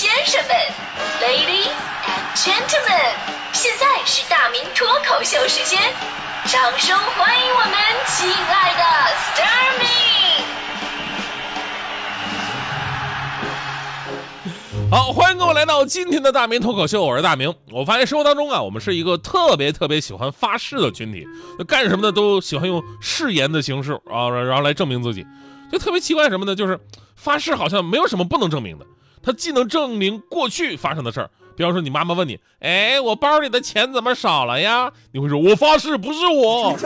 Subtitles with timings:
[0.00, 0.56] 先生们
[1.20, 1.68] ，Ladies
[2.06, 3.12] and Gentlemen，
[3.52, 5.78] 现在是大明脱口秀时间，
[6.46, 7.72] 掌声欢迎我们
[8.06, 8.82] 亲爱的
[9.18, 9.86] s t a r m y
[14.90, 17.54] 好，欢迎各位来到今天的大明脱口秀，我是大明。
[17.70, 21.26] 我发现生活当中啊，我们是一个特别特别喜欢发誓的群体，
[21.68, 25.26] 干什么呢都喜欢用誓言的形式啊，然后来证明自己。
[25.70, 26.56] 就特别奇怪什么呢？
[26.56, 26.80] 就是
[27.16, 28.86] 发誓好像没有什么不能证明的，
[29.22, 34.92] 它既能证明过去发生的事儿，比方说你妈妈问你，哎，我包里的钱怎么少了呀？
[35.12, 36.76] 你会说，我发誓不是我。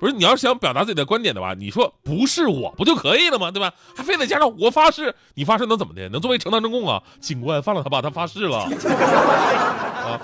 [0.00, 3.50] 不是你要是想表达自己的观点的话，你说不是我不就可以了吗？
[3.50, 3.72] 对吧？
[3.96, 6.08] 还非得加上我发誓，你发誓能怎么的？
[6.10, 7.02] 能作为呈堂证供啊？
[7.20, 8.58] 警官放了他吧，他发誓了。
[10.04, 10.20] 啊，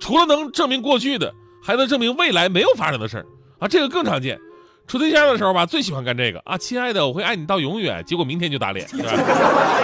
[0.00, 3.26] 除了能证明过去的，还能证明未来没有发生的事儿
[3.58, 4.40] 啊，这个更常见。
[4.92, 8.04] 处对象的时候吧，最喜欢干这个啊，亲爱的，我会爱你到永远。
[8.04, 9.10] 结果明天就打脸，对吧？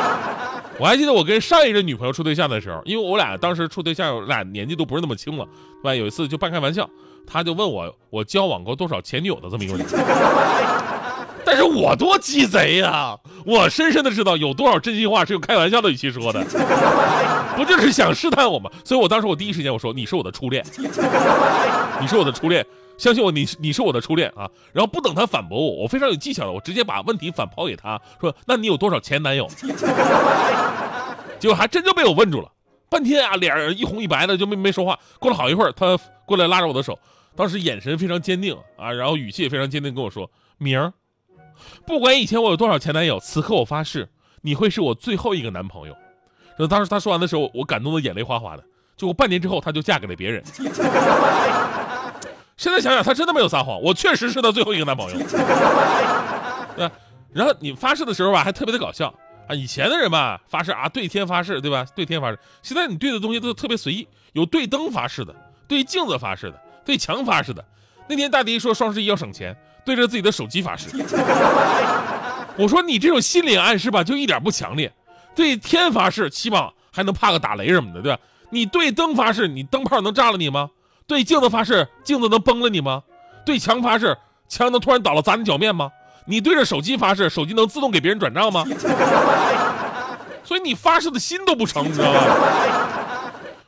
[0.78, 5.46] 我还记得我跟上一任女朋友处对象的时候，因为我俩当时处对象，我俩年纪都不是那么轻了，
[5.82, 5.94] 对吧？
[5.94, 6.86] 有一次就半开玩笑，
[7.26, 9.96] 他就问我我交往过多少前女友的这么一个问题。
[11.42, 13.16] 但是我多鸡贼呀！
[13.46, 16.44] 我深深的知道有多少真心话是用开玩笑的语气说的，
[17.56, 18.70] 不就是想试探我吗？
[18.84, 20.62] 所以我当时我第一时间我说你是我的初恋，
[21.98, 22.62] 你是我的初恋。
[22.98, 24.50] 相信我，你你是我的初恋啊！
[24.72, 29.48] 然后不等他反驳我，我非常有技巧的，我直接把问题反抛给他，说：“那你有多少前男友？”
[31.38, 32.50] 结果还真就被我问住了，
[32.90, 34.98] 半天啊，脸一红一白的就没没说话。
[35.20, 35.96] 过了好一会儿，他
[36.26, 36.98] 过来拉着我的手，
[37.36, 40.92] 当时眼神非常坚定啊，然后语气也非常坚定跟我说：“明儿，
[41.86, 44.08] 不管以前我有多少前男友，此刻我发誓，
[44.42, 45.96] 你会是我最后一个男朋友。”
[46.58, 48.64] 那当时他说完的时候，我感动的眼泪哗哗的。
[48.96, 50.42] 结果半年之后，他就嫁给了别人。
[52.58, 55.16] 现在想想，他真的没有撒谎，我确实是他最后一个男朋友。
[56.76, 56.90] 对，
[57.32, 59.14] 然后你发誓的时候吧，还特别的搞笑
[59.48, 59.54] 啊。
[59.54, 61.86] 以前的人吧，发誓啊，对天发誓，对吧？
[61.94, 62.38] 对天发誓。
[62.62, 65.34] 现在你对的东西都特别随意，有对灯发誓的，
[65.68, 67.64] 对镜子发誓的，对墙发誓的。
[68.08, 70.88] 那天大迪说双十一要省钱，对着自己的手机发誓。
[72.58, 74.92] 我说你这种心理暗示吧，就一点不强烈。
[75.36, 78.18] 对天发誓，起码还能怕个打雷什么的，对吧？
[78.50, 80.70] 你对灯发誓，你灯泡能炸了你吗？
[81.08, 83.02] 对镜子发誓，镜子能崩了你吗？
[83.46, 85.90] 对墙发誓，墙能突然倒了砸你脚面吗？
[86.26, 88.62] 你对着手机发誓，手机能自动给别人转账吗？
[90.44, 92.20] 所以你发誓的心都不成，你知道吗？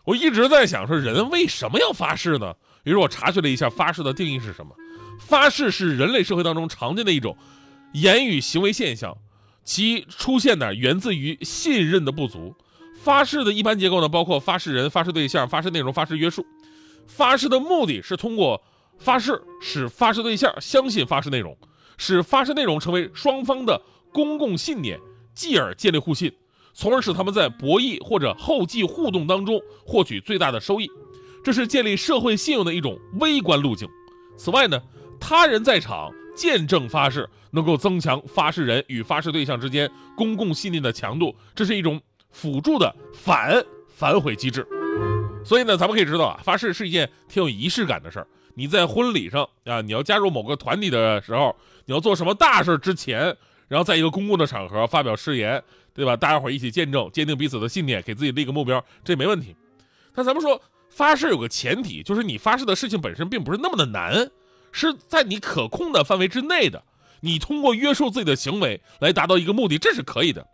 [0.05, 2.55] 我一直在想，说人为什么要发誓呢？
[2.85, 4.75] 于是我查询了一下发誓的定义是什么。
[5.19, 7.37] 发誓是人类社会当中常见的一种
[7.93, 9.17] 言语行为现象，
[9.65, 12.55] 其出现呢源自于信任的不足。
[13.03, 16.45] 发誓的一般结构呢，包括发誓人、发誓对象、发誓内容、发誓约束。
[17.07, 18.63] 发誓的目的是通过
[18.99, 21.57] 发誓使发誓对象相信发誓内容，
[21.97, 23.81] 使发誓内容成为双方的
[24.13, 24.99] 公共信念，
[25.35, 26.33] 继而建立互信，
[26.73, 30.91] 从而使他们在博弈或者后继互动当中获取最大的收益。
[31.43, 33.89] 这是建立社会信用的一种微观路径。
[34.37, 34.81] 此外呢，
[35.19, 42.01] 他人在场见证发誓，能够增强发誓人与发誓对象之间公共信念的强度，这是一种
[42.31, 44.67] 辅助的反反悔机制。
[45.45, 48.27] 所以呢，咱们可以知道啊，发誓是一件挺有仪式感的事儿。
[48.55, 51.55] 你在婚礼上啊，你要加入某个团体的时候，
[51.87, 53.37] 你要做什么大事之前，
[53.69, 55.63] 然后在一个公共的场合发表誓言，
[55.95, 56.17] 对吧？
[56.17, 59.57] 大家伙一起见证，坚定彼此的信念，给自己立个目标，这没问题。
[60.15, 64.31] 但咱们说发誓有个前提，就是你发誓的事情本身并不是那么的难，
[64.73, 66.83] 是在你可控的范围之内的。
[67.21, 70.47] 你通过约束自己的行为来达到一个目的，这是可以的。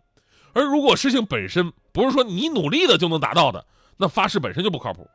[0.53, 3.65] 而如果事情本身不是说你努力的就能达到的，
[3.97, 5.09] 那发誓本身就不靠谱，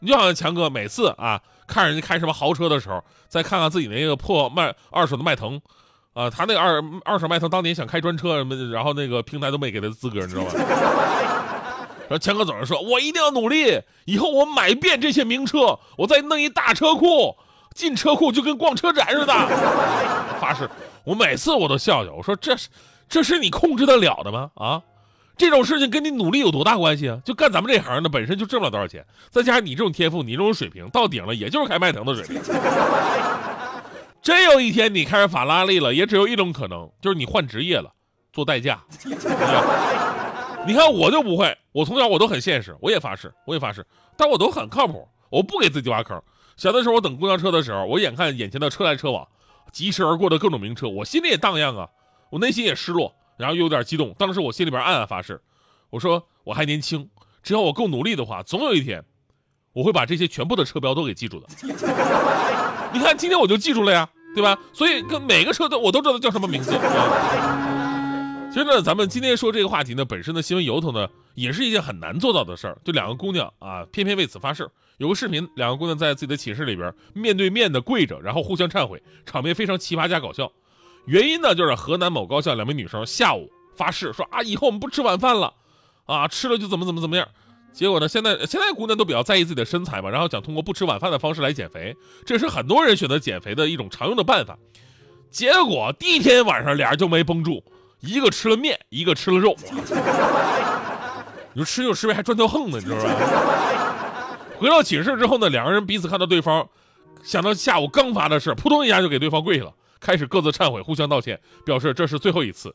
[0.00, 5.60] 你就好像强哥每次啊看人家开什么豪车的时候，再看看自己那个破卖二手的迈腾，
[6.12, 10.50] 啊，他那个二二手迈腾当年想开专车什么，然后那个平台都没给他资格，你知道吗？
[12.06, 17.34] 然后强哥总是说，我一定要努力，以后我买遍这些名车，我再弄一大车库，
[17.74, 19.32] 进车库就跟逛车展似的。
[20.38, 20.68] 发誓，
[21.04, 22.68] 我每次我都笑笑，我说这是
[23.08, 24.50] 这是你控制得了的吗？
[24.56, 24.82] 啊？
[25.36, 27.20] 这种事情跟你努力有多大关系啊？
[27.24, 32.40] 就干咱们这行的，本身就挣不了多少钱，再加上你这种天赋，你这种水平到顶了，也就是开迈腾的水平。
[34.22, 37.90] 真有一天你开上法拉利了，也只有一种可能，就是你换职业了，
[38.32, 38.80] 做代驾。
[40.66, 43.84] 你看我就不会，我从小我都很现实，我也发誓，我也发誓，
[44.16, 46.18] 但我都很靠谱，我不给自己挖坑。
[46.56, 49.26] 小的时候我等公交车的时候，我眼看眼前的车来车往，
[49.72, 51.88] 疾驰而过的各种名车，我心里也荡漾啊，
[52.30, 53.12] 我内心也失落。
[53.36, 55.40] 然后又有点激动，当时我心里边暗暗发誓，
[55.90, 57.08] 我说我还年轻，
[57.42, 59.04] 只要我够努力的话，总有一天，
[59.72, 61.46] 我会把这些全部的车标都给记住的。
[62.92, 64.58] 你看今天我就记住了呀，对吧？
[64.72, 66.70] 所以跟每个车都我都知道叫什么名字。
[68.52, 72.78] 其实呢，咱们今天说这个话题呢，本身的新闻由头呢，也是一件很难做到的事儿。
[72.84, 74.70] 就两个姑娘啊，偏偏为此发誓。
[74.98, 80.52] 有个视频，两个姑娘在自己的寝室里边面对面的跪着，然后互相忏悔，场面非常奇葩加搞笑。
[81.06, 85.52] 原因呢，就是河南某高校两名女生下午发誓说啊，以后我们不吃晚饭了，
[86.06, 87.26] 啊，吃了就怎么怎么怎么样。
[87.72, 94.56] 结果呢，现在现在姑娘都比较在意自己的身材嘛，然后想通过不吃晚饭的方式来减肥，这是很多人选择减肥的一种常用的办法。
[95.30, 97.62] 结果第一天晚上俩人就没绷住。
[98.00, 99.56] 一个吃了面，一个吃了肉，
[101.54, 104.36] 你说吃就吃呗，还专挑横的，你知道吧？
[104.58, 106.68] 回到寝室之后呢，两个人彼此看到对方，
[107.22, 109.72] 想到下午刚发的誓，扑通一下就给对方跪下了，
[110.04, 112.74] 开始各自忏悔，互相道歉，表示这是最后一次。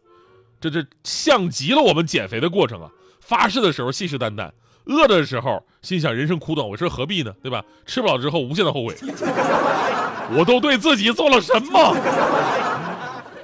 [0.59, 2.89] 这这像极了我们减肥的过程啊！
[3.19, 4.49] 发誓的时候信誓旦旦，
[4.85, 7.31] 饿的时候心想人生苦短，我说何必呢？
[7.43, 7.63] 对吧？
[7.85, 8.95] 吃不饱之后无限的后悔，
[10.35, 11.95] 我都对自己做了什么？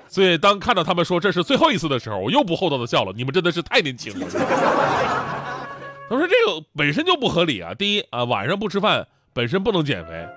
[0.10, 3.14] 所以，当看到他们说这是最后一次的时候，我又不厚道的笑了。
[3.16, 4.28] 你们真的是太年轻了。
[6.10, 7.74] 他说这个本身就不合理啊。
[7.76, 10.28] 第一啊，晚上不吃饭本身不能减肥，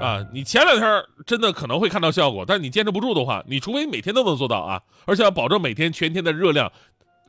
[0.00, 6.70] 啊，你前两天真的可能会看到效果，但你坚持不住的话，你除非每天都能做到啊，而且要保证每天全天的热量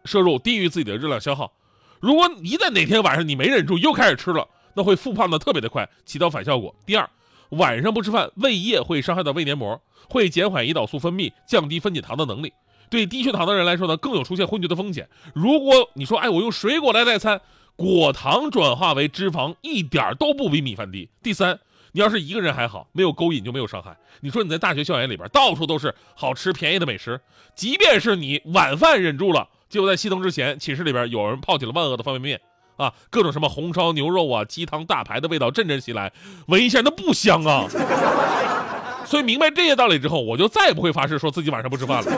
[0.06, 1.52] 摄入低于自己的热量消耗。
[2.00, 6.76] 如果一旦哪天晚上你没忍住又开始吃了，那会复胖的特别的快，起到反效果。
[6.86, 7.10] 第二。
[7.52, 12.52] 晚上不吃饭，胃液会伤害到胃黏膜，会减缓胰岛素分泌，降低分解糖的能力。
[12.90, 15.08] 对低血糖的人来说呢，更有出现昏厥的风险。
[15.34, 17.40] 如果你说，哎，我用水果来代餐，
[17.78, 21.08] 果糖转化为脂肪一点都不比米饭低。
[21.24, 21.58] 第三，
[21.92, 23.96] 你要是一个人还好，没有勾引就没有伤害。
[24.22, 27.20] 你说你在大学校园里边，到处都是好吃便宜的美食，
[27.56, 32.42] 即便是你晚饭忍住了，结果在熄灯之前，寝室里边有人泡起了万恶的方便面。
[32.78, 36.14] 啊，各种什么红烧牛肉啊、鸡汤大排的味道阵阵袭来，
[36.46, 37.66] 闻一下那不香啊！
[39.04, 42.12] 所以明白这些道理之后，我就再也不会发誓说自己晚上不吃饭了。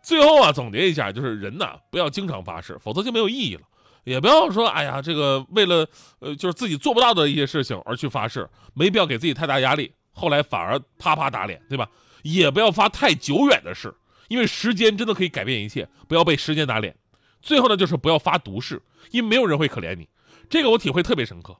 [0.00, 3.60] 最后啊，总结一下，就是人呐，不要经常发誓，否则就没有意义了。
[4.06, 5.84] 也不要说，哎呀，这个为了
[6.20, 11.88] 呃，就是自己做不到的一些事情而去发誓，没必要给自己太大压力，后来反而啪啪打脸，对吧？
[12.22, 13.92] 也不要发太久远的誓，
[14.28, 16.94] 因为时间真的可以改变一切，不要被时间打脸。
[17.42, 18.80] 最后呢，就是不要发毒誓，
[19.10, 20.08] 因为没有人会可怜你。
[20.48, 21.56] 这个我体会特别深刻。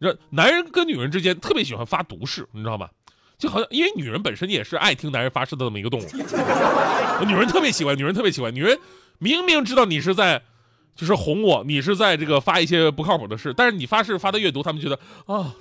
[0.00, 2.88] 这男人跟女人之间特别喜欢发毒誓，你知道吗？
[3.38, 6.04] 就好像因为女人本身也是爱听男人发誓的这么一个动物，
[7.26, 8.54] 女人特别喜欢，女人特别喜欢。
[8.54, 8.78] 女人
[9.18, 10.42] 明明知道你是在
[10.96, 15.54] 就是哄我，你是在这个发一些不靠谱的事，但是你发誓发的越多，他们觉得啊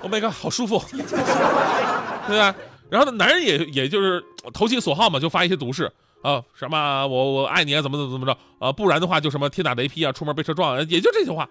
[0.00, 2.54] ，Oh my god，好舒服，对吧？
[2.88, 4.24] 然后呢，男人也也就是
[4.54, 5.92] 投其所好嘛，就发一些毒誓。
[6.22, 8.72] 啊，什么我我爱你啊，怎么怎么怎么着啊？
[8.72, 11.48] 不然的话就什么天打雷劈啊，出门被车撞，也就这些话。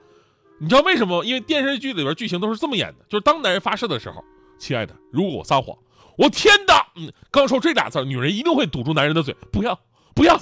[0.60, 1.24] 你知道为什么？
[1.24, 4.22] 因为电视剧里边剧情都是这么演的，就是当男人发誓的时候，
[4.58, 5.78] 亲爱的，如果我撒谎，
[6.18, 9.80] 我天的，嗯，刚说这俩字，女人一定会堵住男人的嘴，不要
[10.16, 10.40] 不要，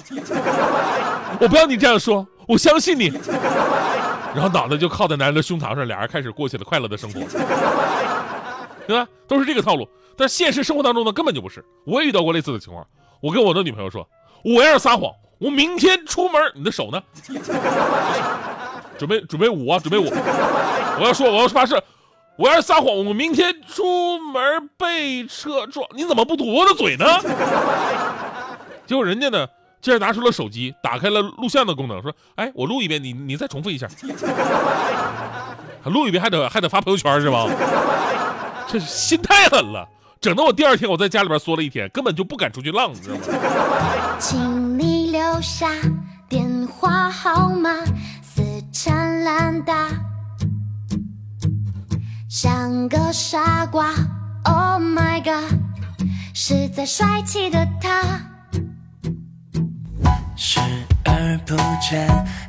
[1.40, 3.12] 我不要你这样说，我相信你。
[4.32, 7.20] 然后脑袋就靠在男人的胸膛上，俩人开始过起了快乐的生活，
[8.86, 9.06] 对吧？
[9.26, 9.88] 都是这个套路。
[10.16, 11.64] 但现实生活当中呢，根本就不是。
[11.84, 12.86] 我也遇到过类似的情况，
[13.20, 14.08] 我跟我的女朋友说。
[14.44, 17.02] 我要是撒谎，我明天出门，你的手呢？
[18.98, 20.04] 准备准备舞啊，准备舞！
[21.00, 21.82] 我要说，我要发誓，
[22.36, 27.06] 我要是撒谎，我明天出门被车撞，你怎么不堵我的嘴呢？
[28.86, 29.48] 结果人家呢，
[29.84, 33.86] 竟然拿出了手机，打开了录像的功能，说：“哎，我录一遍，你你再重复一下。
[35.84, 37.46] ”录一遍还得还得发朋友圈是吧？
[38.66, 39.86] 这心太狠了。
[40.22, 43.20] 整得我第二天我在家里边缩了一天，根本就不敢出去浪，你知道吗？
[44.18, 45.68] 请你留下
[46.30, 47.84] 电话号码，
[48.22, 49.90] 死缠烂打，
[52.26, 53.90] 像个傻瓜。
[54.46, 55.52] Oh my god，
[56.32, 58.23] 实在帅气的他，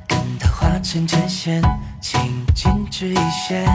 [0.08, 1.62] 跟他划清界限，
[2.02, 2.20] 请
[2.56, 3.66] 矜持一些，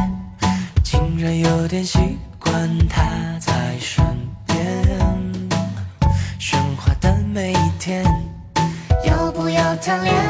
[0.83, 3.03] 竟然有点习惯他
[3.39, 4.05] 在身
[4.47, 4.59] 边，
[6.39, 8.05] 喧哗的每一天，
[9.05, 10.30] 要不要谈恋？